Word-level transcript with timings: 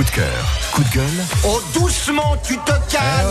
Coup 0.00 0.04
de 0.04 0.10
cœur, 0.12 0.69
coup 0.80 0.88
de 0.88 0.94
gueule, 0.94 1.26
Oh, 1.44 1.60
doucement, 1.74 2.36
tu 2.46 2.56
te 2.56 2.72
calmes 2.90 3.30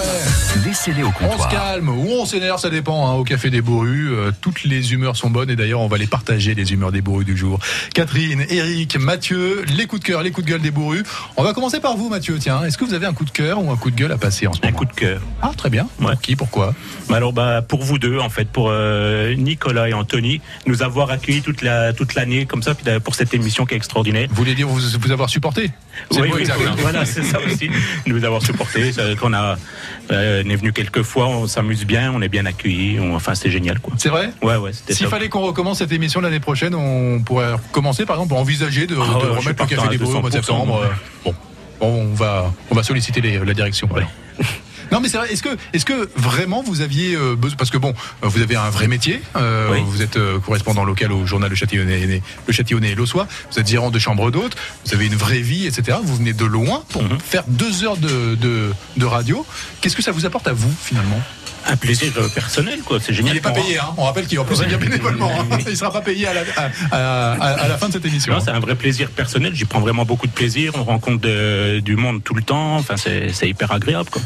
laissez-les 0.66 1.04
au 1.04 1.08
On 1.08 1.12
se 1.12 1.18
comptoir. 1.32 1.50
calme 1.50 1.90
ou 1.90 2.08
on 2.20 2.26
s'énerve, 2.26 2.60
ça 2.60 2.70
dépend. 2.70 3.08
hein, 3.08 3.14
au 3.14 3.24
Café 3.24 3.50
des 3.50 3.62
Bourrus, 3.62 4.10
euh, 4.12 4.32
toutes 4.42 4.64
les 4.64 4.94
humeurs 4.94 5.16
sont 5.16 5.30
bonnes 5.30 5.50
et 5.50 5.56
d'ailleurs 5.56 5.80
on 5.80 5.88
va 5.88 5.98
les 5.98 6.08
partager, 6.08 6.54
les 6.54 6.74
humeurs 6.74 6.92
des 6.92 7.02
Bourrus 7.02 7.26
du 7.26 7.38
jour. 7.38 7.60
Catherine, 7.94 8.46
Eric, 8.50 8.98
Mathieu, 8.98 9.64
les 9.78 9.86
coups 9.88 10.02
de 10.02 10.08
cœur, 10.08 10.22
les 10.22 10.32
coups 10.32 10.46
de 10.46 10.52
gueule 10.52 10.62
des 10.62 10.72
Bourrus. 10.72 11.04
On 11.38 11.44
va 11.44 11.54
commencer 11.54 11.80
par 11.80 11.96
vous 11.98 12.10
Mathieu, 12.10 12.38
tiens. 12.40 12.64
Est-ce 12.66 12.78
que 12.78 12.84
vous 12.86 12.94
avez 12.94 13.06
un 13.06 13.14
coup 13.14 13.26
de 13.26 13.32
cœur 13.32 13.64
ou 13.64 13.72
un 13.72 13.78
coup 13.78 13.90
de 13.90 13.96
gueule 13.96 14.12
à 14.12 14.18
passer 14.18 14.48
en 14.48 14.54
ce 14.54 14.60
Un 14.62 14.68
moment 14.68 14.78
coup 14.80 14.86
de 14.86 14.94
cœur. 14.94 15.22
Ah 15.42 15.52
très 15.56 15.70
bien. 15.70 15.88
Ouais. 16.00 16.12
Pour 16.12 16.22
qui, 16.22 16.36
pourquoi 16.36 16.74
Bah 17.08 17.16
Alors 17.16 17.32
bah 17.34 17.62
pour 17.62 17.84
vous 17.84 17.98
deux 18.00 18.20
en 18.20 18.30
fait, 18.30 18.46
pour 18.50 18.68
euh, 18.70 19.34
Nicolas 19.36 19.88
et 19.90 19.94
Anthony, 19.94 20.42
nous 20.68 20.84
avoir 20.84 21.10
accueillis 21.10 21.42
toute 21.42 21.62
la 21.62 21.94
toute 21.94 22.16
l'année 22.16 22.46
comme 22.46 22.64
ça 22.64 22.76
puis 22.76 22.84
d'ailleurs, 22.84 23.02
pour 23.02 23.16
cette 23.16 23.34
émission 23.34 23.66
qui 23.66 23.76
est 23.76 23.78
extraordinaire. 23.78 24.28
Vous 24.30 24.36
voulez 24.36 24.56
dire 24.56 24.68
vous, 24.68 24.82
vous 25.00 25.12
avoir 25.12 25.30
supporté? 25.30 25.72
Mot 26.12 26.38
exact, 26.38 26.60
hein. 26.66 26.76
voilà, 26.80 27.06
c'est 27.06 27.24
ça 27.24 27.39
aussi. 27.46 27.70
Nous 28.08 28.24
avoir 28.24 28.42
supportés, 28.42 28.92
qu'on 29.20 29.34
a 29.34 29.58
euh, 30.12 30.44
on 30.46 30.50
est 30.50 30.56
venu 30.56 30.72
quelques 30.74 31.04
fois, 31.04 31.28
on 31.28 31.48
s'amuse 31.48 31.86
bien, 31.86 32.12
on 32.14 32.22
est 32.22 32.30
bien 32.30 32.46
accueillis, 32.46 33.00
on- 33.00 33.16
enfin 33.16 33.36
c'est 33.36 33.52
génial 33.52 33.80
quoi. 33.80 33.94
C'est 33.98 34.10
vrai? 34.10 34.32
Ouais 34.42 34.56
ouais, 34.58 34.72
S'il 34.90 35.08
fallait 35.08 35.30
qu'on 35.30 35.42
recommence 35.42 35.80
cette 35.80 35.92
émission 35.92 36.22
l'année 36.22 36.40
prochaine, 36.40 36.74
on 36.76 37.20
pourrait 37.22 37.54
commencer 37.72 38.06
par 38.06 38.16
exemple 38.18 38.34
envisager 38.36 38.88
de, 38.88 38.96
Ah 38.96 39.06
de 39.24 39.30
remettre 39.30 39.64
le 39.64 39.76
Café 39.76 39.88
des 39.90 39.98
Bourrus 39.98 40.16
au 40.18 40.22
mois 40.22 40.30
de 40.30 40.36
200%, 40.36 40.40
septembre. 40.40 40.82
ouais. 40.82 40.88
euh, 40.88 40.90
Bon, 41.26 41.36
Bon, 41.80 42.02
on 42.12 42.14
va 42.14 42.54
on 42.72 42.76
va 42.76 42.84
solliciter 42.84 43.22
les- 43.22 43.40
la 43.40 43.54
direction. 43.54 43.88
Ouais. 43.94 44.04
Non 44.92 45.00
mais 45.00 45.10
c'est 45.10 45.18
vrai. 45.18 45.32
Est-ce 45.32 45.44
que 45.44 45.50
est-ce 45.74 45.86
que 45.86 46.10
vraiment 46.16 46.62
vous 46.64 46.82
aviez 46.82 47.16
euh, 47.16 47.36
besoin 47.36 47.58
parce 47.58 47.70
que 47.70 47.78
bon 47.78 47.94
euh, 48.24 48.28
vous 48.28 48.42
avez 48.42 48.56
un 48.56 48.70
vrai 48.70 48.88
métier. 48.88 49.22
euh, 49.36 49.70
Oui. 49.72 49.80
Vous 49.86 50.02
êtes 50.02 50.18
correspondant 50.46 50.84
local 50.84 51.12
au 51.12 51.26
journal 51.26 51.50
Le 51.50 51.56
Châtillonnais, 51.56 52.22
le 52.48 52.54
Châtillonnais 52.54 52.92
et. 52.96 52.96
Vous 53.52 53.60
êtes 53.60 53.68
gérant 53.68 53.92
de 53.92 54.00
chambre 54.00 54.32
d'hôtes. 54.32 54.56
Vous 54.86 54.94
avez 54.94 55.08
une 55.08 55.16
vraie 55.16 55.40
vie, 55.42 55.66
etc. 55.68 55.98
Vous 56.04 56.16
venez 56.16 56.34
de 56.34 56.46
loin 56.46 56.84
pour 56.90 57.04
Mhm. 57.04 57.18
faire 57.20 57.44
deux 57.48 57.84
heures 57.84 57.98
de, 57.98 58.36
de, 58.36 58.72
de 58.98 59.06
radio. 59.06 59.46
Qu'est-ce 59.82 59.96
que 59.96 60.02
ça 60.02 60.12
vous 60.12 60.26
apporte 60.26 60.48
à 60.48 60.54
vous 60.54 60.72
finalement? 60.84 61.20
Un 61.68 61.76
plaisir 61.78 62.12
euh, 62.18 62.28
personnel 62.30 62.80
quoi, 62.82 63.00
c'est 63.00 63.14
génial. 63.14 63.34
Il 63.34 63.36
n'est 63.36 63.42
pas 63.42 63.52
payé. 63.52 63.78
Hein. 63.80 63.94
On 63.98 64.04
rappelle 64.04 64.26
qu'il 64.28 64.40
en 64.40 64.46
plus 64.46 64.60
il 64.60 64.68
vient 64.68 64.78
bénévolement. 64.78 65.32
hein. 65.52 65.58
Il 65.68 65.78
sera 65.78 65.92
pas 65.92 66.02
payé 66.02 66.28
à 66.28 66.34
la, 66.34 66.42
à, 66.58 66.70
à- 66.92 67.34
à- 67.34 67.64
à 67.64 67.68
la 67.68 67.78
fin 67.78 67.88
de 67.88 67.94
cette 67.94 68.06
émission. 68.06 68.34
Non, 68.34 68.40
c'est 68.40 68.52
un 68.52 68.60
vrai 68.60 68.76
plaisir 68.76 69.10
personnel. 69.10 69.54
J'y 69.56 69.66
prends 69.66 69.80
vraiment 69.80 70.06
beaucoup 70.06 70.28
de 70.28 70.32
plaisir. 70.32 70.74
On 70.76 70.84
rencontre 70.84 71.22
de- 71.22 71.80
du 71.80 71.96
monde 71.96 72.24
tout 72.24 72.34
le 72.34 72.42
temps. 72.44 72.76
Enfin, 72.78 72.96
c'est 72.98 73.32
c'est 73.34 73.48
hyper 73.50 73.72
agréable. 73.72 74.10
Quoi. 74.10 74.22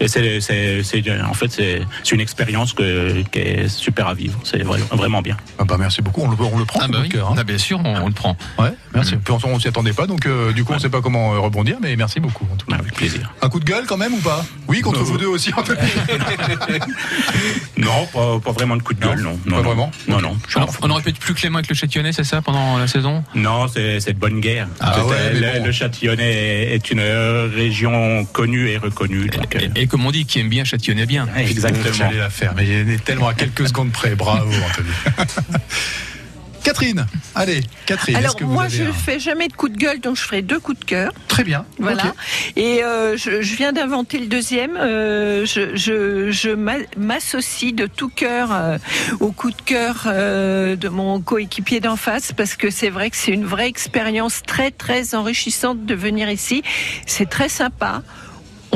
Et 0.00 0.08
c'est, 0.08 0.40
c'est, 0.40 0.82
c'est- 0.82 1.02
en 1.22 1.34
fait, 1.34 1.50
c'est, 1.50 1.82
c'est 2.02 2.14
une 2.14 2.20
expérience 2.20 2.72
que, 2.72 3.22
qui 3.22 3.38
est 3.38 3.68
super 3.68 4.08
à 4.08 4.14
vivre. 4.14 4.38
C'est 4.44 4.58
vra- 4.62 4.78
vraiment 4.96 5.22
bien. 5.22 5.36
Ah 5.58 5.64
bah 5.64 5.76
merci 5.78 6.02
beaucoup. 6.02 6.22
On 6.22 6.30
le, 6.30 6.36
on 6.40 6.58
le 6.58 6.64
prend. 6.64 6.80
Ah 6.82 6.88
bah 6.88 6.98
oui, 7.02 7.08
cœur, 7.08 7.30
hein. 7.30 7.34
Ah, 7.38 7.44
bien 7.44 7.58
sûr, 7.58 7.80
on, 7.84 7.96
on 7.96 8.06
le 8.06 8.12
prend. 8.14 8.36
Ouais, 8.58 8.72
merci. 8.94 9.16
Puis 9.16 9.32
on, 9.32 9.38
on 9.48 9.58
s'y 9.58 9.68
attendait 9.68 9.92
pas, 9.92 10.06
donc 10.06 10.26
euh, 10.26 10.52
du 10.52 10.64
coup 10.64 10.72
on 10.74 10.78
sait 10.78 10.88
pas 10.88 11.00
comment 11.00 11.34
euh, 11.34 11.38
rebondir, 11.38 11.78
mais 11.82 11.96
merci 11.96 12.20
beaucoup. 12.20 12.46
En 12.52 12.56
tout 12.56 12.66
cas. 12.66 12.76
Avec 12.76 12.94
plaisir. 12.94 13.32
Un 13.44 13.50
coup 13.50 13.60
de 13.60 13.66
gueule 13.66 13.84
quand 13.86 13.98
même 13.98 14.14
ou 14.14 14.20
pas? 14.20 14.42
Oui, 14.68 14.80
contre 14.80 15.02
vous 15.02 15.18
deux 15.18 15.26
aussi. 15.26 15.52
Anthony. 15.54 15.78
Non, 17.76 18.06
pas, 18.10 18.40
pas 18.42 18.52
vraiment 18.52 18.74
de 18.74 18.82
coup 18.82 18.94
de 18.94 19.04
gueule, 19.04 19.20
non. 19.20 19.36
pas 19.36 19.50
non, 19.50 19.56
non. 19.56 19.62
vraiment 19.62 19.90
Non, 20.08 20.20
non. 20.22 20.38
On, 20.80 20.88
aurait 20.88 21.02
pu 21.02 21.10
être 21.10 21.18
plus 21.18 21.34
clément 21.34 21.58
avec 21.58 21.68
le 21.68 21.74
Châtillonnais, 21.74 22.12
c'est 22.12 22.24
ça, 22.24 22.40
pendant 22.40 22.78
la 22.78 22.86
saison? 22.86 23.22
Non, 23.34 23.68
c'est, 23.68 24.00
de 24.00 24.18
bonne 24.18 24.40
guerre. 24.40 24.66
Ah 24.80 25.04
ouais, 25.04 25.34
le, 25.34 25.58
bon. 25.58 25.66
le 25.66 25.72
Châtillonnais 25.72 26.72
est 26.72 26.90
une 26.90 27.02
région 27.54 28.24
connue 28.32 28.70
et 28.70 28.78
reconnue. 28.78 29.28
donc, 29.28 29.54
et, 29.56 29.82
et 29.82 29.86
comme 29.86 30.06
on 30.06 30.10
dit, 30.10 30.24
qui 30.24 30.40
aime 30.40 30.48
bien 30.48 30.64
Châtillonnais 30.64 31.04
bien. 31.04 31.28
exactement. 31.36 31.92
J'allais 31.92 32.16
la 32.16 32.30
faire, 32.30 32.54
mais 32.56 32.66
il 32.66 32.90
est 32.90 33.04
tellement 33.04 33.28
à 33.28 33.34
quelques 33.34 33.68
secondes 33.68 33.92
près. 33.92 34.14
Bravo, 34.14 34.50
Anthony. 34.70 34.88
Catherine, 36.64 37.06
allez, 37.34 37.60
Catherine. 37.86 38.16
Alors 38.16 38.30
est-ce 38.30 38.36
que 38.36 38.44
vous 38.44 38.52
moi 38.52 38.68
je 38.68 38.82
un- 38.84 38.92
fais 38.92 39.20
jamais 39.20 39.48
de 39.48 39.52
coup 39.52 39.68
de 39.68 39.76
gueule 39.76 40.00
donc 40.00 40.16
je 40.16 40.22
ferai 40.22 40.42
deux 40.42 40.58
coups 40.58 40.80
de 40.80 40.84
cœur. 40.84 41.12
Très 41.28 41.44
bien. 41.44 41.64
Voilà. 41.78 42.14
Et 42.56 42.82
euh, 42.82 43.16
je, 43.16 43.42
je 43.42 43.54
viens 43.56 43.72
d'inventer 43.72 44.18
le 44.18 44.26
deuxième. 44.26 44.76
Euh, 44.76 45.44
je 45.46 45.76
je, 45.76 46.30
je 46.30 46.50
m'a- 46.50 46.86
m'associe 46.96 47.72
de 47.74 47.86
tout 47.86 48.08
cœur 48.08 48.48
euh, 48.52 48.78
au 49.20 49.30
coup 49.30 49.50
de 49.50 49.60
cœur 49.64 50.04
de 50.06 50.88
mon 50.88 51.20
coéquipier 51.20 51.80
d'en 51.80 51.96
face 51.96 52.32
parce 52.32 52.54
que 52.56 52.70
c'est 52.70 52.90
vrai 52.90 53.10
que 53.10 53.16
c'est 53.16 53.32
une 53.32 53.44
vraie 53.44 53.68
expérience 53.68 54.42
très 54.46 54.70
très 54.70 55.14
enrichissante 55.14 55.84
de 55.84 55.94
venir 55.94 56.30
ici. 56.30 56.62
C'est 57.06 57.28
très 57.28 57.48
sympa. 57.50 58.02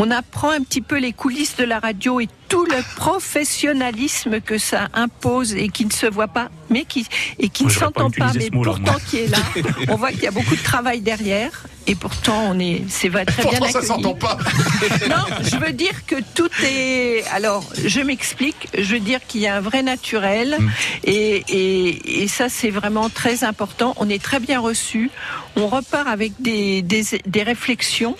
On 0.00 0.10
apprend 0.12 0.50
un 0.50 0.60
petit 0.62 0.80
peu 0.80 0.98
les 0.98 1.12
coulisses 1.12 1.56
de 1.56 1.64
la 1.64 1.78
radio 1.80 2.20
et 2.20 2.28
tout 2.48 2.64
le 2.64 2.82
professionnalisme 2.96 4.40
que 4.40 4.56
ça 4.58 4.88
impose 4.94 5.54
et 5.54 5.68
qui 5.68 5.84
ne 5.84 5.90
se 5.92 6.06
voit 6.06 6.28
pas, 6.28 6.48
mais 6.70 6.84
qui 6.84 7.04
et 7.38 7.48
qui 7.48 7.64
Moi, 7.64 7.72
ne 7.72 7.78
pas 7.78 7.84
s'entend 7.86 8.10
pas, 8.10 8.32
mais 8.34 8.48
pourtant 8.50 8.96
qui 9.10 9.18
est 9.18 9.26
là. 9.26 9.38
On 9.88 9.96
voit 9.96 10.10
qu'il 10.12 10.22
y 10.22 10.26
a 10.26 10.30
beaucoup 10.30 10.56
de 10.56 10.62
travail 10.62 11.00
derrière 11.00 11.50
et 11.86 11.94
pourtant 11.94 12.50
on 12.50 12.58
est, 12.58 12.82
c'est 12.88 13.08
va 13.08 13.24
très 13.24 13.42
bien 13.42 13.58
Pourtant, 13.58 13.72
ça 13.72 13.78
accueilli. 13.78 13.86
s'entend 14.02 14.14
pas. 14.14 14.38
Non, 15.08 15.24
je 15.42 15.56
veux 15.56 15.72
dire 15.72 16.06
que 16.06 16.16
tout 16.34 16.50
est. 16.62 17.24
Alors, 17.32 17.64
je 17.82 18.00
m'explique. 18.00 18.68
Je 18.78 18.92
veux 18.94 19.00
dire 19.00 19.20
qu'il 19.26 19.40
y 19.40 19.46
a 19.46 19.56
un 19.56 19.60
vrai 19.60 19.82
naturel, 19.82 20.56
Mm. 20.60 20.70
et, 21.04 21.44
et, 21.48 22.22
et 22.22 22.28
ça, 22.28 22.48
c'est 22.48 22.70
vraiment 22.70 23.08
très 23.10 23.42
important. 23.44 23.94
On 23.96 24.08
est 24.08 24.22
très 24.22 24.38
bien 24.40 24.60
reçu. 24.60 25.10
On 25.56 25.66
repart 25.66 26.06
avec 26.08 26.32
des, 26.40 26.82
des, 26.82 27.04
des 27.26 27.42
réflexions. 27.42 28.16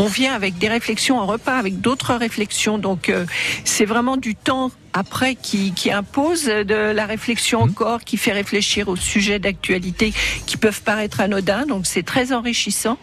On 0.00 0.06
vient 0.06 0.34
avec 0.34 0.58
des 0.58 0.68
réflexions, 0.68 1.20
on 1.20 1.26
repart 1.26 1.58
avec 1.58 1.80
d'autres 1.80 2.14
réflexions. 2.14 2.78
Donc, 2.78 3.08
euh, 3.08 3.26
c'est 3.64 3.84
vraiment 3.84 4.16
du 4.16 4.34
temps 4.34 4.70
après 4.92 5.34
qui, 5.34 5.72
qui 5.72 5.90
impose 5.92 6.44
de 6.46 6.74
la 6.92 7.06
réflexion 7.06 7.60
encore, 7.60 8.00
qui 8.00 8.16
fait 8.16 8.32
réfléchir 8.32 8.88
aux 8.88 8.96
sujets 8.96 9.38
d'actualité 9.38 10.12
qui 10.46 10.56
peuvent 10.56 10.80
paraître 10.82 11.20
anodins. 11.20 11.66
Donc, 11.66 11.86
c'est 11.86 12.02
très 12.02 12.32
enrichissant. 12.32 12.98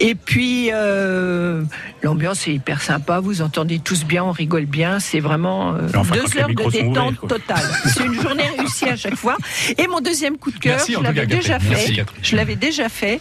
Et 0.00 0.14
puis 0.14 0.70
euh, 0.72 1.62
l'ambiance 2.02 2.46
est 2.46 2.52
hyper 2.54 2.80
sympa, 2.80 3.18
vous 3.18 3.42
entendez 3.42 3.80
tous 3.80 4.04
bien, 4.04 4.22
on 4.24 4.30
rigole 4.30 4.64
bien, 4.64 5.00
c'est 5.00 5.20
vraiment 5.20 5.74
euh, 5.74 5.88
Enfin, 5.96 6.14
deux 6.14 6.38
heures 6.38 6.48
de 6.48 6.70
détente 6.70 7.28
totale. 7.28 7.64
C'est 7.86 8.04
une 8.04 8.14
journée 8.20 8.44
réussie 8.56 8.88
à 8.88 8.96
chaque 8.96 9.16
fois. 9.16 9.36
Et 9.76 9.86
mon 9.88 10.00
deuxième 10.00 10.38
coup 10.38 10.52
de 10.52 10.58
cœur, 10.60 10.76
Merci, 10.76 10.94
je 10.94 11.00
l'avais 11.02 11.26
déjà 11.26 11.54
Catherine. 11.58 11.76
fait. 11.76 11.92
Merci. 11.96 12.14
Je 12.22 12.36
l'avais 12.36 12.56
déjà 12.56 12.88
fait. 12.88 13.20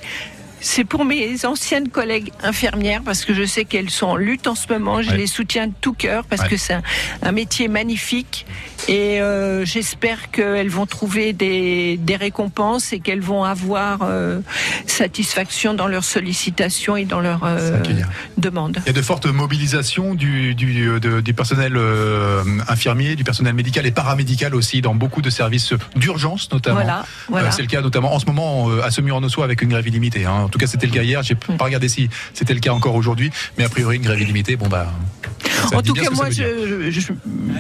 C'est 0.66 0.86
pour 0.86 1.04
mes 1.04 1.46
anciennes 1.46 1.90
collègues 1.90 2.32
infirmières 2.42 3.02
parce 3.04 3.26
que 3.26 3.34
je 3.34 3.44
sais 3.44 3.66
qu'elles 3.66 3.90
sont 3.90 4.08
en 4.08 4.16
lutte 4.16 4.48
en 4.48 4.56
ce 4.56 4.72
moment. 4.72 5.02
Je 5.02 5.10
Ouais. 5.12 5.18
les 5.18 5.28
soutiens 5.28 5.68
de 5.68 5.74
tout 5.82 5.92
cœur 5.92 6.24
parce 6.24 6.44
Ouais. 6.44 6.48
que 6.48 6.58
c'est 6.58 6.74
un, 6.74 6.82
un 7.22 7.32
métier 7.34 7.68
magnifique 7.68 8.46
et 8.88 9.22
euh, 9.22 9.64
j'espère 9.66 10.32
qu'elles 10.32 10.70
vont 10.70 10.86
trouver 10.86 11.34
des, 11.34 11.98
des 11.98 12.16
récompenses 12.16 12.94
et 12.94 13.00
qu'elles 13.00 13.22
vont 13.22 13.44
avoir 13.44 14.00
euh, 14.04 14.40
satisfaction 14.88 15.74
dans 15.74 15.88
leurs 15.88 16.04
sollicitations 16.04 16.96
et 16.98 17.06
dans 17.06 17.20
leurs 17.22 17.44
euh, 17.44 17.82
demandes. 18.38 18.78
Il 18.86 18.88
y 18.88 18.90
a 18.90 18.94
de 18.94 19.02
fortes 19.02 19.26
mobilisations 19.26 20.16
du, 20.16 20.54
du, 20.56 21.00
de- 21.00 21.22
du 21.22 21.34
personnel 21.34 21.74
euh, 21.78 22.44
infirmier, 22.68 23.16
du 23.16 23.24
personnel 23.24 23.54
médical 23.54 23.86
et 23.86 23.92
paramédical 23.92 24.54
aussi 24.56 24.82
dans 24.82 24.96
beaucoup 24.96 25.22
de 25.22 25.30
services 25.30 25.74
d'urgence 25.96 26.52
notamment. 26.52 26.82
Voilà, 26.82 27.06
voilà. 27.30 27.48
Euh, 27.48 27.52
c'est 27.52 27.62
le 27.62 27.68
cas 27.68 27.82
notamment 27.82 28.14
en 28.14 28.20
ce 28.20 28.26
moment 28.26 28.70
euh, 28.70 28.82
à 28.84 28.92
Semur-en-Ossois 28.92 29.46
avec 29.46 29.62
une 29.62 29.70
grève 29.70 29.88
illimitée. 29.88 30.26
hein. 30.26 30.32
En 30.46 30.50
tout 30.50 30.60
cas, 30.60 30.68
c'était 30.68 30.88
le 30.88 30.94
cas 30.94 31.04
hier. 31.04 31.22
J'ai 31.24 31.34
Mm. 31.44 31.58
pas 31.58 31.66
regardé 31.66 31.90
si 31.90 32.10
c'était 32.34 32.54
le 32.54 32.60
cas 32.60 32.72
encore 32.72 32.96
aujourd'hui, 32.96 33.30
mais 33.58 33.64
a 33.66 33.70
priori 33.70 33.98
une 33.98 34.04
grève 34.04 34.22
illimitée. 34.22 34.56
Bon 34.56 34.68
bah. 34.68 34.88
En 35.74 35.82
tout 35.82 35.94
cas, 35.94 36.10
moi, 36.12 36.30
je, 36.30 36.90
je, 36.90 37.00
je- 37.00 37.14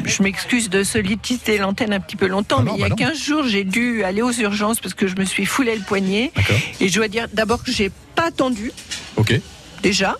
je 0.06 0.24
m'excuse 0.24 0.69
de 0.69 0.84
solliciter 0.84 1.58
l'antenne 1.58 1.94
un 1.94 2.00
petit 2.00 2.16
peu 2.16 2.28
longtemps, 2.28 2.58
Ah 2.59 2.64
mais 2.64 2.69
non, 2.72 2.75
il 2.78 2.81
y 2.81 2.84
a 2.84 2.90
bah 2.90 2.96
non. 3.00 3.08
15 3.12 3.18
jours, 3.22 3.44
j'ai 3.47 3.64
dû 3.64 4.03
aller 4.03 4.22
aux 4.22 4.31
urgences 4.34 4.80
parce 4.80 4.94
que 4.94 5.08
je 5.08 5.16
me 5.16 5.25
suis 5.25 5.46
foulé 5.46 5.75
le 5.75 5.81
poignet. 5.84 6.31
Et 6.80 6.88
je 6.90 6.96
dois 6.96 7.08
dire 7.08 7.28
d'abord 7.34 7.64
que 7.64 7.72
j'ai 7.72 7.91
pas 8.16 8.28
attendu, 8.28 8.72
Ok. 9.16 9.40
déjà, 9.81 10.18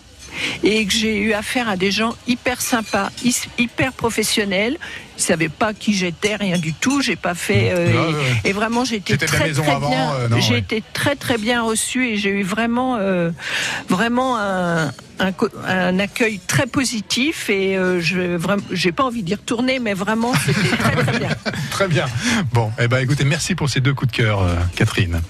et 0.64 0.84
que 0.84 0.92
j'ai 0.92 1.18
eu 1.18 1.32
affaire 1.32 1.68
à 1.68 1.76
des 1.76 1.92
gens 1.92 2.14
hyper 2.26 2.60
sympas, 2.60 3.10
hyper 3.58 3.92
professionnels. 3.92 4.78
Ils 5.16 5.22
savaient 5.22 5.48
pas 5.48 5.72
qui 5.74 5.94
j'étais, 5.94 6.34
rien 6.34 6.58
du 6.58 6.72
tout. 6.74 7.00
J'ai 7.00 7.14
pas 7.14 7.34
fait. 7.34 7.70
euh, 7.72 7.86
Ouais, 7.92 7.98
ouais, 8.08 8.14
ouais. 8.14 8.20
et, 8.44 8.52
vraiment, 8.52 8.84
j'ai 8.84 8.96
été 8.96 9.12
J'étais 9.12 9.26
très 9.26 9.52
très 9.52 9.70
avant, 9.70 9.88
bien. 9.88 10.12
euh, 10.14 10.28
j'ai 10.40 10.54
ouais. 10.54 10.58
été 10.58 10.82
très 10.92 11.14
très 11.14 11.38
bien 11.38 11.62
reçue 11.62 12.08
et 12.08 12.16
j'ai 12.16 12.30
eu 12.30 12.42
vraiment 12.42 12.96
euh, 12.98 13.30
vraiment 13.88 14.36
un, 14.36 14.90
un, 15.18 15.98
accueil 15.98 16.40
très 16.46 16.66
positif 16.66 17.48
et 17.50 17.76
euh, 17.76 18.00
je 18.00 18.38
j'ai 18.72 18.92
pas 18.92 19.04
envie 19.04 19.22
d'y 19.22 19.34
retourner, 19.34 19.78
mais 19.78 19.94
vraiment 19.94 20.32
c'était 20.34 20.76
très 20.76 20.96
très 20.96 21.18
bien. 21.18 21.28
Très 21.70 21.88
bien. 21.88 22.06
Bon, 22.52 22.70
eh 22.78 22.86
ben 22.86 22.98
écoutez, 22.98 23.24
merci 23.24 23.56
pour 23.56 23.68
ces 23.68 23.80
deux 23.80 23.94
coups 23.94 24.12
de 24.12 24.16
cœur, 24.16 24.42
euh, 24.42 24.54
Catherine. 24.76 25.20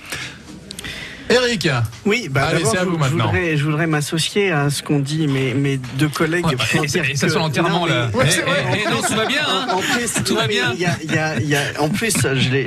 Eric, 1.30 1.68
Oui, 2.04 2.28
bah 2.30 2.48
Allez, 2.48 2.64
c'est 2.66 2.76
à 2.76 2.80
je, 2.82 2.86
vous 2.86 2.94
je 2.94 2.98
maintenant. 2.98 3.26
voudrais, 3.26 3.56
je 3.56 3.64
voudrais 3.64 3.86
m'associer 3.86 4.50
à 4.52 4.68
ce 4.68 4.82
qu'ont 4.82 4.98
dit 4.98 5.26
mes, 5.26 5.54
mes 5.54 5.78
deux 5.98 6.08
collègues. 6.10 6.44
Ouais, 6.44 6.54
bah, 6.54 6.64
pour 6.70 6.84
et 6.84 6.88
ça- 6.88 7.00
dire 7.00 7.10
et 7.10 7.16
ça 7.16 7.26
que- 7.26 7.32
sonne 7.32 7.42
l'enterrement, 7.42 7.84
mais- 7.86 7.90
là. 7.94 8.10
Ouais, 8.12 8.24
Eh, 8.28 8.40
eh, 8.46 8.82
eh, 8.86 8.90
non, 8.90 9.00
tout 9.00 9.14
va 9.14 9.24
bien, 9.24 9.40
hein 9.48 9.66
En 9.72 9.78
plus, 9.78 10.12
Tout 10.22 10.34
non, 10.34 10.40
va 10.40 10.46
bien. 10.46 10.72
il 10.74 10.80
y 10.80 10.84
a- 10.84 10.96
il 11.02 11.12
y 11.12 11.18
a- 11.18 11.36
il 11.40 11.48
y 11.48 11.56
a- 11.56 11.80
en 11.80 11.88
plus, 11.88 12.14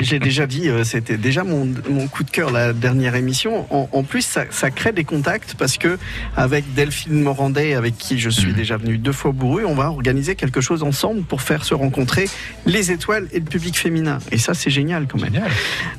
j'ai 0.02 0.20
déjà 0.20 0.48
dit, 0.48 0.70
euh, 0.70 0.84
c'était 0.84 1.18
déjà 1.18 1.44
mon, 1.44 1.72
mon 1.88 2.08
coup 2.08 2.24
de 2.24 2.32
cœur 2.32 2.50
la 2.52 2.74
dernière 2.74 3.16
émission. 3.16 3.68
En, 3.74 3.90
en 3.94 4.04
plus, 4.04 4.24
ça, 4.26 4.46
ça 4.50 4.72
crée 4.72 4.92
des 4.92 5.04
contacts 5.04 5.54
parce 5.56 5.78
que 5.78 6.00
avec 6.36 6.74
Delphine 6.74 7.22
Morandet, 7.22 7.76
avec 7.76 7.96
qui 7.98 8.18
je 8.20 8.30
Mhm. 8.30 8.34
suis 8.34 8.54
déjà 8.54 8.78
venu 8.78 8.98
deux 8.98 9.12
fois 9.14 9.30
au 9.30 9.34
Bourru, 9.34 9.66
on 9.66 9.76
va 9.76 9.90
organiser 9.92 10.34
quelque 10.36 10.62
chose 10.62 10.82
ensemble 10.82 11.22
pour 11.22 11.42
faire 11.44 11.64
se 11.64 11.76
rencontrer 11.76 12.28
les 12.66 12.92
étoiles 12.92 13.28
et 13.32 13.40
le 13.40 13.46
public 13.46 13.78
féminin. 13.78 14.18
Et 14.32 14.40
ça, 14.40 14.56
c'est 14.56 14.72
génial 14.72 15.06
quand 15.08 15.20
même. 15.22 15.32
génial. 15.34 15.52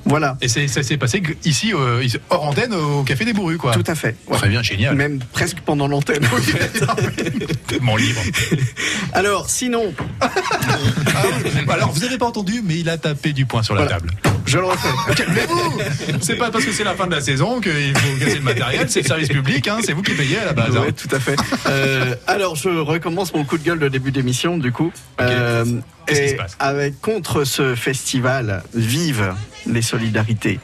Voilà. 0.05 0.37
Et 0.41 0.49
ça 0.49 0.83
s'est 0.83 0.97
passé 0.97 1.23
ici, 1.45 1.73
euh, 1.73 2.03
ici, 2.03 2.19
hors 2.31 2.48
antenne 2.49 2.75
au 2.75 3.03
Café 3.05 3.25
des 3.25 3.33
Bourrus, 3.33 3.59
quoi. 3.59 3.73
Tout 3.73 3.85
à 3.87 3.95
fait. 3.95 4.17
ouais. 4.29 4.37
Très 4.37 4.49
bien, 4.49 4.63
génial. 4.63 4.95
Même 4.95 5.21
presque 5.33 5.59
pendant 5.61 5.87
l'antenne. 5.89 6.23
Mon 7.81 7.97
livre. 7.97 8.21
Alors, 9.13 9.49
sinon, 9.49 9.93
Alors, 11.69 11.91
vous 11.93 12.01
n'avez 12.01 12.19
pas 12.19 12.27
entendu, 12.27 12.63
mais 12.65 12.79
il 12.79 12.89
a 12.89 12.99
tapé 12.99 13.33
du 13.33 13.47
poing 13.47 13.63
sur 13.63 13.75
la 13.75 13.83
Voilà. 13.83 13.97
table. 13.99 14.11
je 14.47 14.59
le 14.59 14.65
refais. 14.65 14.89
Calmez-vous 15.15 15.79
C'est 16.21 16.37
pas 16.37 16.51
parce 16.51 16.65
que 16.65 16.73
c'est 16.73 16.85
la 16.85 16.95
fin 16.95 17.07
de 17.07 17.15
la 17.15 17.21
saison 17.21 17.61
qu'il 17.61 17.97
faut 17.97 18.19
casser 18.25 18.37
le 18.37 18.43
matériel, 18.43 18.87
c'est 18.89 19.03
le 19.03 19.07
service 19.07 19.29
public, 19.29 19.69
hein, 19.69 19.79
c'est 19.85 19.93
vous 19.93 20.03
qui 20.03 20.13
payez 20.15 20.39
à 20.39 20.47
la 20.47 20.53
base. 20.53 20.77
hein. 20.77 20.81
Ouais, 20.81 20.93
tout 20.93 21.09
à 21.15 21.21
fait. 21.21 21.37
Euh, 21.67 22.15
alors, 22.27 22.57
je 22.57 22.69
recommence 22.69 23.33
mon 23.35 23.45
coup 23.45 23.59
de 23.59 23.65
gueule 23.65 23.79
de 23.79 23.89
début 23.89 24.11
d'émission, 24.13 24.59
du 24.59 24.73
coup. 24.73 24.93
Euh, 25.21 25.65
Qu'est-ce 26.07 26.19
qui 26.21 26.27
et 26.27 26.31
se 26.31 26.35
passe? 26.37 26.57
avec 26.59 27.01
contre 27.01 27.45
ce 27.45 27.75
festival, 27.75 28.63
vive 28.75 29.35
les 29.69 29.83
solidarités. 29.83 30.61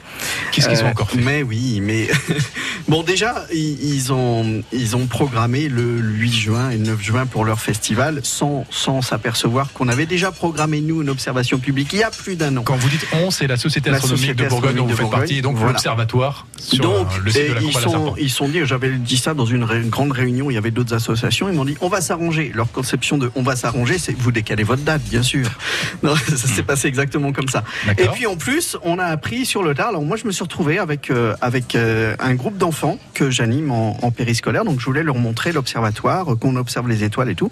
Qu'est-ce 0.52 0.68
qu'ils 0.68 0.82
ont 0.82 0.86
Euh, 0.86 0.90
encore 0.90 1.10
fait? 1.10 1.20
Mais 1.20 1.42
oui, 1.42 1.80
mais 1.82 2.08
bon, 2.88 3.02
déjà, 3.02 3.44
ils, 3.52 4.12
ont 4.12 4.62
ils 4.72 4.96
ont 4.96 5.06
programmé 5.06 5.68
le 5.68 5.98
8 5.98 6.32
juin 6.32 6.70
et 6.70 6.76
le 6.76 6.84
9 6.84 7.02
juin 7.02 7.26
pour 7.26 7.44
leur 7.44 7.60
festival, 7.60 8.20
sans 8.22 8.64
sans 8.70 9.02
s'apercevoir 9.02 9.72
qu'on 9.72 9.88
avait 9.88 10.06
déjà 10.06 10.32
programmé 10.32 10.80
nous 10.80 11.02
une 11.02 11.10
observation 11.10 11.58
publique 11.58 11.92
il 11.92 12.00
y 12.00 12.02
a 12.02 12.10
plus 12.10 12.36
d'un 12.36 12.56
an. 12.56 12.62
Quand 12.62 12.76
vous 12.76 12.88
dites 12.88 13.06
on, 13.12 13.30
c'est 13.30 13.46
la 13.46 13.56
Société 13.56 13.90
La 13.90 13.96
Astronomique 13.96 14.20
Société 14.22 14.44
de 14.44 14.48
Bourgogne 14.48 14.76
dont 14.76 14.86
vous 14.86 14.96
faites 14.96 15.10
partie, 15.10 15.38
et 15.38 15.42
donc 15.42 15.60
l'Observatoire 15.60 16.46
sur 16.58 16.82
Donc, 16.82 17.06
euh, 17.06 17.20
le 17.24 17.30
site 17.30 17.48
de 17.48 17.54
la 17.54 17.60
ils 17.60 17.72
sont, 17.72 18.14
ils 18.18 18.30
sont 18.30 18.48
dit, 18.48 18.60
j'avais 18.64 18.90
dit 18.90 19.16
ça 19.16 19.34
dans 19.34 19.46
une, 19.46 19.64
grande 19.88 20.12
réunion, 20.12 20.50
il 20.50 20.54
y 20.54 20.56
avait 20.56 20.70
d'autres 20.70 20.94
associations, 20.94 21.48
ils 21.48 21.54
m'ont 21.54 21.64
dit, 21.64 21.76
on 21.80 21.88
va 21.88 22.00
s'arranger. 22.00 22.52
Leur 22.54 22.70
conception 22.70 23.18
de 23.18 23.30
on 23.34 23.42
va 23.42 23.56
s'arranger, 23.56 23.98
c'est 23.98 24.16
vous 24.16 24.32
décalez 24.32 24.62
votre 24.62 24.82
date, 24.82 25.02
bien 25.02 25.22
sûr. 25.22 25.48
Non, 26.02 26.14
ça 26.16 26.36
s'est 26.36 26.62
passé 26.62 26.88
exactement 26.88 27.32
comme 27.32 27.48
ça. 27.48 27.64
Et 27.98 28.04
Hmm. 28.04 28.12
Puis 28.12 28.26
en 28.26 28.36
plus, 28.36 28.76
on 28.82 28.93
a 28.98 29.04
appris 29.04 29.46
sur 29.46 29.62
le 29.62 29.74
tard, 29.74 29.88
alors 29.88 30.02
moi 30.02 30.16
je 30.16 30.26
me 30.26 30.32
suis 30.32 30.42
retrouvé 30.42 30.78
avec, 30.78 31.10
euh, 31.10 31.34
avec 31.40 31.74
euh, 31.74 32.16
un 32.18 32.34
groupe 32.34 32.56
d'enfants 32.56 32.98
que 33.14 33.30
j'anime 33.30 33.70
en, 33.70 33.96
en 34.02 34.10
périscolaire, 34.10 34.64
donc 34.64 34.80
je 34.80 34.84
voulais 34.84 35.02
leur 35.02 35.16
montrer 35.16 35.52
l'observatoire, 35.52 36.26
qu'on 36.40 36.56
observe 36.56 36.88
les 36.88 37.04
étoiles 37.04 37.30
et 37.30 37.34
tout. 37.34 37.50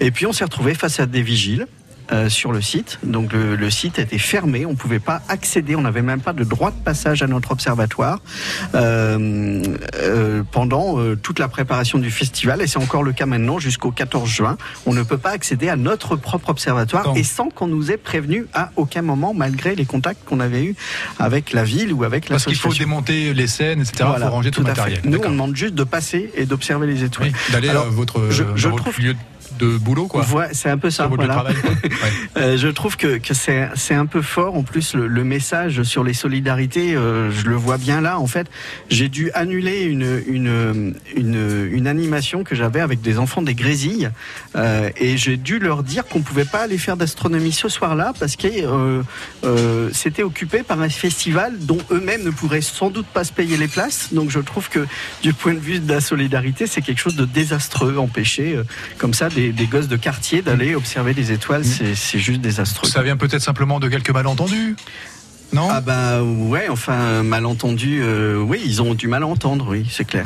Et 0.00 0.10
puis 0.10 0.26
on 0.26 0.32
s'est 0.32 0.44
retrouvé 0.44 0.74
face 0.74 1.00
à 1.00 1.06
des 1.06 1.22
vigiles. 1.22 1.66
Euh, 2.12 2.28
sur 2.28 2.52
le 2.52 2.60
site. 2.60 2.98
Donc 3.02 3.32
le, 3.32 3.56
le 3.56 3.70
site 3.70 3.98
était 3.98 4.18
fermé, 4.18 4.66
on 4.66 4.74
pouvait 4.74 4.98
pas 4.98 5.22
accéder, 5.28 5.74
on 5.76 5.80
n'avait 5.82 6.02
même 6.02 6.20
pas 6.20 6.32
de 6.32 6.44
droit 6.44 6.70
de 6.70 6.76
passage 6.82 7.22
à 7.22 7.26
notre 7.26 7.50
observatoire 7.52 8.20
euh, 8.74 9.62
euh, 9.96 10.42
pendant 10.50 10.98
toute 11.22 11.38
la 11.38 11.48
préparation 11.48 11.98
du 11.98 12.10
festival 12.10 12.60
et 12.62 12.66
c'est 12.66 12.78
encore 12.78 13.02
le 13.02 13.12
cas 13.12 13.26
maintenant 13.26 13.58
jusqu'au 13.58 13.90
14 13.90 14.28
juin. 14.28 14.56
On 14.86 14.92
ne 14.94 15.02
peut 15.02 15.18
pas 15.18 15.30
accéder 15.30 15.68
à 15.68 15.76
notre 15.76 16.16
propre 16.16 16.50
observatoire 16.50 17.06
Non. 17.08 17.14
et 17.14 17.22
sans 17.22 17.48
qu'on 17.50 17.66
nous 17.66 17.90
ait 17.90 17.96
prévenu 17.96 18.46
à 18.54 18.70
aucun 18.76 19.02
moment 19.02 19.34
malgré 19.34 19.74
les 19.74 19.84
contacts 19.84 20.24
qu'on 20.24 20.40
avait 20.40 20.64
eus 20.64 20.74
avec 21.18 21.52
la 21.52 21.64
ville 21.64 21.92
ou 21.92 22.04
avec 22.04 22.28
Parce 22.28 22.44
qu'il 22.44 22.56
faut 22.56 22.72
démonter 22.72 23.32
les 23.34 23.46
scènes, 23.46 23.80
etc. 23.80 23.94
Il 24.00 24.06
Voilà, 24.06 24.26
faut 24.26 24.32
ranger 24.32 24.50
tout, 24.50 24.60
le 24.60 24.66
matériel. 24.66 25.00
Nous, 25.04 25.18
on 25.24 25.30
demande 25.30 25.56
juste 25.56 25.74
de 25.74 25.84
passer 25.84 26.30
et 26.36 26.46
d'observer 26.46 26.86
les 26.86 27.04
étoiles. 27.04 27.28
Oui, 27.32 27.52
d'aller 27.52 27.68
à 27.70 27.80
votre, 27.88 28.30
je- 28.30 28.42
dans 28.44 28.56
je 28.56 28.68
votre 28.68 28.82
trouve- 28.84 29.00
lieu 29.00 29.14
de 29.58 29.76
boulot, 29.78 30.06
quoi. 30.08 30.24
C'est 30.52 30.68
un 30.70 30.78
peu 30.78 30.90
ça. 30.90 31.06
Voilà. 31.06 31.34
travail. 31.34 31.54
quoi. 31.54 31.70
Euh, 32.36 32.56
je 32.56 32.68
trouve 32.68 32.96
que, 32.96 33.18
que 33.18 33.34
c'est 33.34 33.94
un 33.94 34.06
peu 34.06 34.22
fort. 34.22 34.54
En 34.56 34.62
plus, 34.62 34.94
le, 34.94 35.06
le 35.06 35.24
message 35.24 35.82
sur 35.82 36.04
les 36.04 36.14
solidarités, 36.14 36.94
euh, 36.94 37.30
je 37.30 37.46
le 37.46 37.56
vois 37.56 37.78
bien 37.78 38.00
là. 38.00 38.18
En 38.18 38.26
fait, 38.26 38.48
j'ai 38.90 39.08
dû 39.08 39.30
annuler 39.32 39.82
une, 39.82 40.22
une, 40.26 40.94
une, 41.16 41.68
une 41.70 41.86
animation 41.86 42.44
que 42.44 42.54
j'avais 42.54 42.80
avec 42.80 43.00
des 43.00 43.18
enfants 43.18 43.42
des 43.42 43.54
Grésilles. 43.54 44.10
Euh, 44.56 44.90
et 44.96 45.16
j'ai 45.16 45.36
dû 45.36 45.58
leur 45.58 45.82
dire 45.82 46.06
qu'on 46.06 46.20
pouvait 46.22 46.44
pas 46.44 46.62
aller 46.62 46.78
faire 46.78 46.96
d'astronomie 46.96 47.52
ce 47.52 47.68
soir-là 47.68 48.12
parce 48.18 48.36
que 48.36 48.48
c'était 49.92 50.22
occupé 50.22 50.62
par 50.62 50.80
un 50.80 50.88
festival 50.88 51.52
dont 51.60 51.78
eux-mêmes 51.90 52.24
ne 52.24 52.30
pourraient 52.30 52.60
sans 52.60 52.90
doute 52.90 53.06
pas 53.06 53.24
se 53.24 53.32
payer 53.32 53.56
les 53.56 53.68
places. 53.68 54.12
Donc 54.12 54.30
je 54.30 54.40
trouve 54.40 54.68
que 54.68 54.86
du 55.22 55.32
point 55.32 55.54
de 55.54 55.58
vue 55.58 55.78
de 55.78 55.92
la 55.92 56.00
solidarité, 56.00 56.66
c'est 56.66 56.80
quelque 56.82 57.00
chose 57.00 57.16
de 57.16 57.24
désastreux, 57.24 57.96
empêcher 57.98 58.58
comme 58.98 59.14
ça 59.14 59.28
des, 59.28 59.52
des 59.52 59.66
gosses 59.66 59.88
de 59.88 59.96
quartier 59.96 60.42
d'aller 60.42 60.74
observer 60.74 61.14
les 61.14 61.32
étoiles. 61.32 61.64
C'est 61.64 61.83
c'est 61.94 62.18
juste 62.18 62.40
désastreux. 62.40 62.88
Ça 62.88 63.02
vient 63.02 63.16
peut-être 63.16 63.42
simplement 63.42 63.80
de 63.80 63.88
quelques 63.88 64.10
malentendus 64.10 64.76
Non? 65.52 65.68
Ah 65.70 65.80
bah 65.80 66.22
ouais, 66.22 66.66
enfin 66.68 67.22
malentendu, 67.22 68.00
euh, 68.02 68.38
oui, 68.38 68.60
ils 68.64 68.82
ont 68.82 68.94
du 68.94 69.06
mal 69.08 69.22
à 69.22 69.26
entendre, 69.26 69.66
oui, 69.70 69.86
c'est 69.90 70.04
clair. 70.04 70.24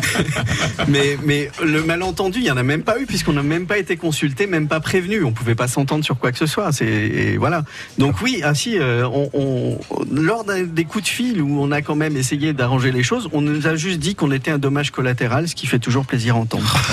mais 0.88 1.18
mais 1.24 1.50
le 1.64 1.82
malentendu, 1.82 2.38
il 2.38 2.44
y 2.44 2.50
en 2.50 2.56
a 2.56 2.62
même 2.62 2.82
pas 2.82 3.00
eu 3.00 3.06
puisqu'on 3.06 3.32
n'a 3.32 3.42
même 3.42 3.66
pas 3.66 3.78
été 3.78 3.96
consulté, 3.96 4.46
même 4.46 4.68
pas 4.68 4.78
prévenu, 4.80 5.24
on 5.24 5.32
pouvait 5.32 5.54
pas 5.56 5.66
s'entendre 5.68 6.04
sur 6.04 6.16
quoi 6.18 6.30
que 6.30 6.38
ce 6.38 6.46
soit. 6.46 6.70
C'est 6.72 6.86
et 6.86 7.36
voilà. 7.38 7.64
Donc 7.98 8.20
oui, 8.22 8.40
ah 8.44 8.54
si, 8.54 8.78
euh, 8.78 9.06
on, 9.08 9.30
on- 9.32 9.78
lors 10.12 10.44
d'un- 10.44 10.62
des 10.62 10.84
coups 10.84 11.04
de 11.04 11.08
fil 11.08 11.42
où 11.42 11.60
on 11.60 11.72
a 11.72 11.82
quand 11.82 11.96
même 11.96 12.16
essayé 12.16 12.52
d'arranger 12.52 12.92
les 12.92 13.02
choses, 13.02 13.28
on 13.32 13.40
nous 13.40 13.66
a 13.66 13.74
juste 13.74 13.98
dit 13.98 14.14
qu'on 14.14 14.30
était 14.30 14.50
un 14.52 14.58
dommage 14.58 14.90
collatéral, 14.92 15.48
ce 15.48 15.54
qui 15.56 15.66
fait 15.66 15.78
toujours 15.80 16.06
plaisir 16.06 16.36
à 16.36 16.38
entendre. 16.38 16.76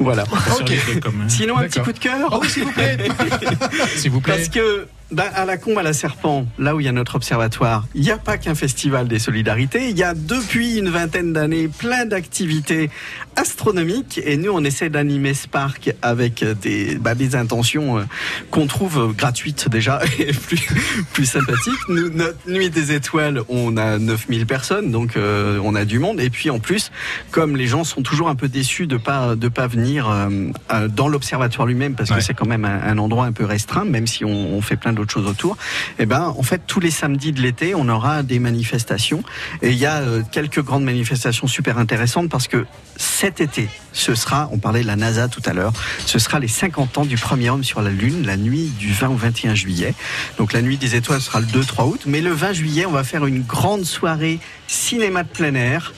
voilà. 0.00 0.24
Ok. 0.60 1.00
Comme, 1.02 1.28
Sinon 1.28 1.58
un 1.58 1.68
petit 1.68 1.80
coup 1.80 1.92
de 1.92 1.98
cœur. 1.98 2.28
Oh 2.32 2.44
s'il 2.44 2.64
vous 2.64 2.72
plaît 2.72 2.98
S'il 3.96 4.10
vous 4.10 4.20
plaît. 4.20 4.36
Parce 4.36 4.48
que 4.48 4.88
bah, 5.12 5.24
à 5.34 5.44
la 5.44 5.56
Combe 5.56 5.78
à 5.78 5.82
la 5.82 5.92
Serpent, 5.92 6.46
là 6.58 6.74
où 6.74 6.80
il 6.80 6.86
y 6.86 6.88
a 6.88 6.92
notre 6.92 7.16
observatoire, 7.16 7.86
il 7.94 8.02
n'y 8.02 8.10
a 8.10 8.18
pas 8.18 8.38
qu'un 8.38 8.54
festival 8.54 9.08
des 9.08 9.18
solidarités. 9.18 9.90
Il 9.90 9.98
y 9.98 10.02
a 10.02 10.14
depuis 10.14 10.78
une 10.78 10.88
vingtaine 10.88 11.32
d'années 11.32 11.68
plein 11.68 12.04
d'activités 12.06 12.90
astronomiques. 13.36 14.20
Et 14.24 14.36
nous, 14.36 14.52
on 14.52 14.62
essaie 14.64 14.90
d'animer 14.90 15.34
ce 15.34 15.48
parc 15.48 15.94
avec 16.02 16.44
des, 16.62 16.96
bah, 16.96 17.14
des 17.14 17.34
intentions 17.36 17.98
euh, 17.98 18.02
qu'on 18.50 18.66
trouve 18.66 19.14
gratuites 19.16 19.68
déjà 19.68 20.00
et 20.18 20.32
plus, 20.32 20.66
plus 21.12 21.26
sympathiques. 21.26 21.78
Nous, 21.88 22.10
notre 22.10 22.38
Nuit 22.48 22.70
des 22.70 22.92
Étoiles, 22.92 23.42
on 23.48 23.76
a 23.76 23.98
9000 23.98 24.46
personnes, 24.46 24.90
donc 24.90 25.16
euh, 25.16 25.58
on 25.62 25.74
a 25.74 25.84
du 25.84 25.98
monde. 25.98 26.20
Et 26.20 26.30
puis 26.30 26.50
en 26.50 26.58
plus, 26.58 26.90
comme 27.30 27.56
les 27.56 27.66
gens 27.66 27.84
sont 27.84 28.02
toujours 28.02 28.28
un 28.28 28.34
peu 28.34 28.48
déçus 28.48 28.86
de 28.86 28.96
pas 28.96 29.34
de 29.36 29.48
pas 29.48 29.66
venir 29.66 30.08
euh, 30.10 30.88
dans 30.88 31.08
l'observatoire 31.08 31.66
lui-même, 31.66 31.94
parce 31.94 32.10
Ouais. 32.10 32.16
que 32.16 32.22
c'est 32.22 32.34
quand 32.34 32.46
même 32.46 32.64
un, 32.64 32.82
un 32.82 32.98
endroit 32.98 33.26
un 33.26 33.32
peu 33.32 33.44
restreint, 33.44 33.84
même 33.84 34.06
si 34.08 34.24
on, 34.24 34.30
on 34.56 34.60
fait 34.60 34.76
plein 34.76 34.92
d'autres 35.00 35.12
choses 35.12 35.26
autour. 35.26 35.56
Et 35.98 36.06
ben, 36.06 36.34
en 36.36 36.42
fait, 36.42 36.62
tous 36.66 36.80
les 36.80 36.90
samedis 36.90 37.32
de 37.32 37.40
l'été, 37.40 37.74
on 37.74 37.88
aura 37.88 38.22
des 38.22 38.38
manifestations. 38.38 39.22
Et 39.62 39.70
il 39.70 39.78
y 39.78 39.86
a 39.86 39.96
euh, 39.96 40.22
quelques 40.30 40.62
grandes 40.62 40.84
manifestations 40.84 41.46
super 41.46 41.78
intéressantes 41.78 42.28
parce 42.28 42.48
que 42.48 42.66
cet 42.96 43.40
été, 43.40 43.68
ce 43.92 44.14
sera, 44.14 44.48
on 44.52 44.58
parlait 44.58 44.82
de 44.82 44.86
la 44.86 44.96
NASA 44.96 45.28
tout 45.28 45.42
à 45.46 45.52
l'heure, 45.52 45.72
ce 46.04 46.18
sera 46.18 46.38
les 46.38 46.48
50 46.48 46.98
ans 46.98 47.04
du 47.04 47.16
premier 47.16 47.50
homme 47.50 47.64
sur 47.64 47.80
la 47.80 47.90
Lune, 47.90 48.26
la 48.26 48.36
nuit 48.36 48.70
du 48.78 48.92
20 48.92 49.08
au 49.08 49.16
21 49.16 49.54
juillet. 49.54 49.94
Donc 50.38 50.52
la 50.52 50.62
nuit 50.62 50.76
des 50.76 50.96
étoiles 50.96 51.20
sera 51.20 51.40
le 51.40 51.46
2-3 51.46 51.88
août, 51.88 52.02
mais 52.06 52.20
le 52.20 52.32
20 52.32 52.52
juillet, 52.52 52.86
on 52.86 52.92
va 52.92 53.04
faire 53.04 53.24
une 53.24 53.42
grande 53.42 53.84
soirée 53.84 54.38
cinéma 54.66 55.22
de 55.22 55.28
plein 55.28 55.54
air 55.54 55.92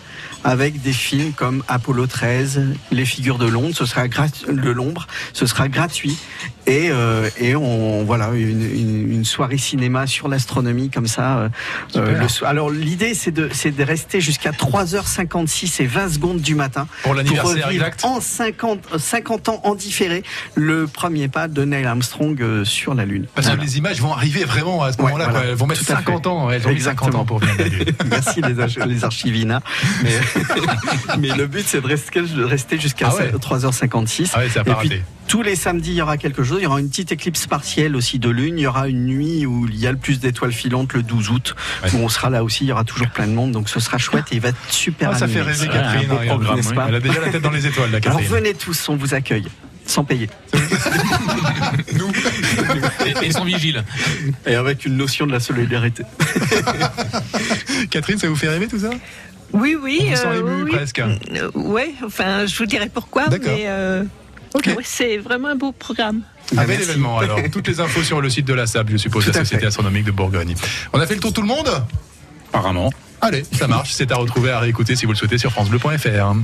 avec 0.44 0.80
des 0.82 0.92
films 0.92 1.32
comme 1.32 1.62
Apollo 1.68 2.06
13, 2.06 2.62
Les 2.90 3.04
figures 3.04 3.38
de 3.38 3.46
l'ombre, 3.46 3.70
ce 5.32 5.46
sera 5.46 5.68
gratuit 5.68 6.16
et 6.72 6.90
euh, 6.90 7.28
et 7.38 7.54
on 7.56 8.04
voilà 8.04 8.30
une, 8.34 8.62
une, 8.62 9.12
une 9.12 9.24
soirée 9.24 9.58
cinéma 9.58 10.06
sur 10.06 10.28
l'astronomie 10.28 10.90
comme 10.90 11.06
ça. 11.06 11.38
euh, 11.38 11.48
euh, 11.96 12.18
le 12.20 12.28
so- 12.28 12.46
alors 12.46 12.70
l'idée 12.70 13.14
c'est 13.14 13.30
de 13.30 13.82
rester 13.84 14.20
jusqu'à 14.20 14.52
3h56 14.52 15.82
et 15.82 15.86
20 15.86 16.08
secondes 16.14 16.40
du 16.40 16.54
matin 16.54 16.86
Pour 17.02 17.14
revivre 17.14 17.70
exact. 17.70 18.04
en 18.04 18.20
50 18.20 18.80
euh, 18.94 18.98
50 18.98 19.48
ans 19.48 19.60
en 19.64 19.74
différé 19.74 20.22
le 20.54 20.86
premier 20.86 21.28
pas 21.28 21.48
de 21.48 21.64
Neil 21.64 21.84
Armstrong 21.84 22.64
sur 22.64 22.94
la 22.94 23.04
lune. 23.04 23.26
Parce 23.34 23.48
que 23.48 23.60
les 23.60 23.78
images 23.78 24.00
vont 24.00 24.12
arriver 24.12 24.44
vraiment 24.44 24.82
à 24.82 24.92
ce 24.92 24.98
Ouais, 24.98 25.04
moment-là. 25.04 25.24
voilà. 25.24 25.40
quoi. 25.40 25.48
Elles 25.50 25.56
vont 25.56 25.66
mettre 25.66 25.84
Tout 25.84 25.92
à 25.92 25.96
50 25.96 26.22
fait. 26.22 26.28
ans. 26.28 26.50
Elles 26.50 26.66
ont 26.66 26.70
mis 26.70 26.80
50 26.80 27.08
Exactement. 27.08 27.18
ans 27.20 27.24
pour 27.24 27.38
venir 27.38 27.54
la 27.58 27.64
Lune. 27.68 27.84
Merci 28.10 28.40
les, 28.40 28.86
les 28.86 29.04
archivina. 29.04 29.60
Mais, 30.02 30.10
mais 31.18 31.28
le 31.36 31.46
but, 31.46 31.64
c'est 31.66 31.80
de 31.80 32.44
rester, 32.44 32.78
jusqu'à 32.78 33.08
Ah 33.10 33.16
ouais. 33.16 33.32
3h56. 33.32 34.30
Ah 34.34 34.38
ouais, 34.38 34.48
ça 34.48 34.60
a 34.60 34.64
pas 34.64 34.72
Et 34.72 34.74
puis, 34.76 34.88
raté. 34.88 35.02
Tous 35.32 35.40
les 35.40 35.56
samedis, 35.56 35.92
il 35.92 35.96
y 35.96 36.02
aura 36.02 36.18
quelque 36.18 36.44
chose. 36.44 36.58
Il 36.60 36.64
y 36.64 36.66
aura 36.66 36.78
une 36.78 36.90
petite 36.90 37.10
éclipse 37.10 37.46
partielle 37.46 37.96
aussi 37.96 38.18
de 38.18 38.28
lune. 38.28 38.58
Il 38.58 38.64
y 38.64 38.66
aura 38.66 38.86
une 38.86 39.06
nuit 39.06 39.46
où 39.46 39.66
il 39.66 39.76
y 39.80 39.86
a 39.86 39.90
le 39.90 39.96
plus 39.96 40.20
d'étoiles 40.20 40.52
filantes 40.52 40.92
le 40.92 41.02
12 41.02 41.30
août. 41.30 41.54
Ouais. 41.82 41.88
Où 41.94 42.04
on 42.04 42.10
sera 42.10 42.28
là 42.28 42.44
aussi. 42.44 42.64
Il 42.64 42.66
y 42.66 42.72
aura 42.72 42.84
toujours 42.84 43.08
plein 43.08 43.26
de 43.26 43.32
monde. 43.32 43.50
Donc 43.50 43.70
ce 43.70 43.80
sera 43.80 43.96
chouette 43.96 44.26
et 44.30 44.34
il 44.34 44.42
va 44.42 44.50
être 44.50 44.58
super 44.68 45.12
Ah, 45.14 45.18
ça 45.18 45.28
fait 45.28 45.40
rêver 45.40 45.68
Catherine. 45.68 46.02
un 46.04 46.12
beau 46.12 46.18
regarde. 46.20 46.42
programme, 46.42 46.60
oui. 46.68 46.74
pas 46.74 46.84
Elle 46.88 46.94
a 46.96 47.00
déjà 47.00 47.20
la 47.22 47.28
tête 47.30 47.40
dans 47.40 47.50
les 47.50 47.66
étoiles, 47.66 47.90
la 47.90 47.98
Alors 48.04 48.20
venez 48.20 48.52
tous, 48.52 48.90
on 48.90 48.96
vous 48.96 49.14
accueille. 49.14 49.46
Sans 49.86 50.04
payer. 50.04 50.28
Et, 53.06 53.26
et 53.26 53.32
son 53.32 53.44
vigile. 53.44 53.84
Et 54.46 54.54
avec 54.54 54.84
une 54.84 54.98
notion 54.98 55.26
de 55.26 55.32
la 55.32 55.40
solidarité. 55.40 56.04
Catherine, 57.90 58.18
ça 58.18 58.28
vous 58.28 58.36
fait 58.36 58.50
rêver 58.50 58.68
tout 58.68 58.80
ça? 58.80 58.90
Oui, 59.52 59.76
oui. 59.80 60.10
On 60.24 60.28
euh, 60.28 60.40
ému, 60.40 60.62
oui. 60.64 60.70
presque. 60.72 60.98
Euh, 61.00 61.50
ouais, 61.54 61.94
enfin, 62.04 62.46
je 62.46 62.56
vous 62.56 62.66
dirai 62.66 62.90
pourquoi, 62.92 63.28
D'accord. 63.28 63.52
mais 63.54 63.64
euh, 63.66 64.04
Ouais, 64.54 64.76
c'est 64.84 65.18
vraiment 65.18 65.48
un 65.48 65.54
beau 65.56 65.72
programme. 65.72 66.22
Un 66.56 66.64
bel 66.64 66.80
événement 66.80 67.18
alors. 67.18 67.38
Toutes 67.52 67.68
les 67.68 67.80
infos 67.80 68.02
sur 68.02 68.20
le 68.20 68.28
site 68.28 68.46
de 68.46 68.54
la 68.54 68.66
SAB, 68.66 68.90
je 68.90 68.96
suppose, 68.98 69.24
Tout 69.24 69.32
la 69.32 69.40
Société 69.40 69.62
fait. 69.62 69.66
Astronomique 69.66 70.04
de 70.04 70.10
Bourgogne. 70.10 70.54
On 70.92 71.00
a 71.00 71.06
fait 71.06 71.14
le 71.14 71.20
tour 71.20 71.32
tout 71.32 71.42
le 71.42 71.48
monde 71.48 71.70
Apparemment. 72.52 72.92
Allez, 73.22 73.44
ça 73.52 73.68
marche. 73.68 73.92
C'est 73.92 74.10
à 74.12 74.16
retrouver, 74.16 74.50
à 74.50 74.58
réécouter 74.58 74.96
si 74.96 75.06
vous 75.06 75.12
le 75.12 75.16
souhaitez 75.16 75.38
sur 75.38 75.52
FranceBleu.fr. 75.52 76.34